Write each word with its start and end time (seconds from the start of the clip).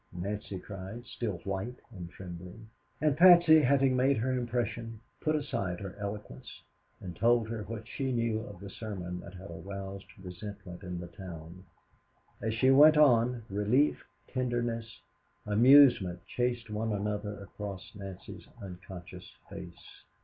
Nancy 0.11 0.57
cried, 0.57 1.05
still 1.05 1.37
white 1.43 1.77
and 1.91 2.09
trembling. 2.09 2.71
And 2.99 3.15
Patsy, 3.15 3.61
having 3.61 3.95
made 3.95 4.17
her 4.17 4.31
impression, 4.33 4.99
put 5.19 5.35
aside 5.35 5.79
her 5.79 5.95
eloquence, 5.99 6.63
and 6.99 7.15
told 7.15 7.47
her 7.49 7.65
what 7.65 7.87
she 7.87 8.11
knew 8.11 8.39
of 8.47 8.59
the 8.59 8.69
sermon 8.71 9.19
that 9.19 9.35
had 9.35 9.51
aroused 9.51 10.07
resentment 10.19 10.81
in 10.81 10.99
the 10.99 11.05
town. 11.05 11.65
As 12.41 12.55
she 12.55 12.71
went 12.71 12.97
on, 12.97 13.43
relief, 13.47 14.03
tenderness, 14.27 15.01
amusement 15.45 16.25
chased 16.25 16.71
one 16.71 16.91
another 16.93 17.39
across 17.39 17.93
Nancy's 17.93 18.47
unconscious 18.59 19.31
face. 19.51 20.01